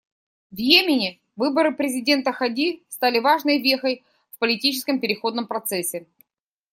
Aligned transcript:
В 0.49 0.57
Йемене 0.57 1.19
выборы 1.35 1.75
президента 1.75 2.31
Хади 2.33 2.83
стали 2.89 3.19
важной 3.19 3.59
вехой 3.61 4.03
в 4.31 4.39
политическом 4.39 4.99
переходном 4.99 5.45
процессе. 5.45 6.07